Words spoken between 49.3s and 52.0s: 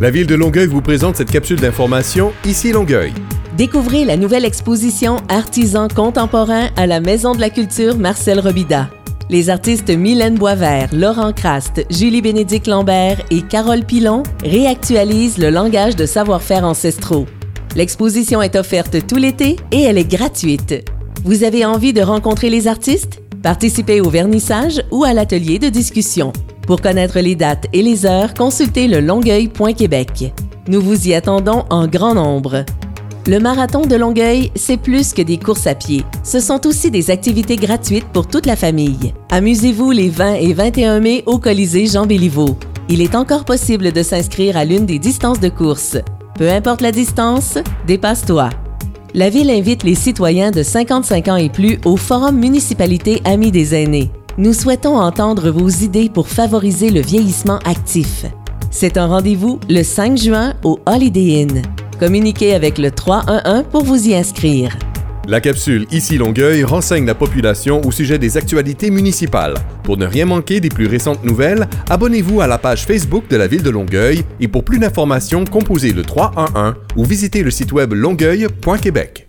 Ville invite les citoyens de 55 ans et plus au